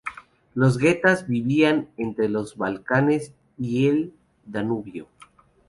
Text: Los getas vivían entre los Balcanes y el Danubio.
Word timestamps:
Los 0.55 0.79
getas 0.79 1.27
vivían 1.27 1.87
entre 1.95 2.27
los 2.27 2.57
Balcanes 2.57 3.33
y 3.59 3.87
el 3.87 4.13
Danubio. 4.47 5.07